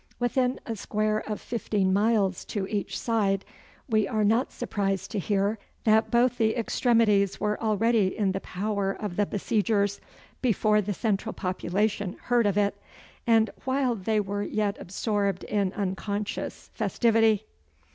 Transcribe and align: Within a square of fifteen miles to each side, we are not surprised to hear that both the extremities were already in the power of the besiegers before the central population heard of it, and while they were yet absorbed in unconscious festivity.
Within 0.17 0.59
a 0.65 0.75
square 0.75 1.19
of 1.29 1.39
fifteen 1.39 1.93
miles 1.93 2.43
to 2.45 2.65
each 2.67 2.97
side, 2.97 3.45
we 3.87 4.07
are 4.07 4.23
not 4.23 4.51
surprised 4.51 5.11
to 5.11 5.19
hear 5.19 5.59
that 5.83 6.09
both 6.09 6.39
the 6.39 6.55
extremities 6.57 7.39
were 7.39 7.61
already 7.61 8.17
in 8.17 8.31
the 8.31 8.39
power 8.41 8.91
of 8.93 9.15
the 9.15 9.27
besiegers 9.27 10.01
before 10.41 10.81
the 10.81 10.95
central 10.95 11.33
population 11.33 12.17
heard 12.23 12.47
of 12.47 12.57
it, 12.57 12.81
and 13.27 13.51
while 13.65 13.93
they 13.93 14.19
were 14.19 14.41
yet 14.41 14.75
absorbed 14.79 15.43
in 15.43 15.71
unconscious 15.73 16.71
festivity. 16.73 17.45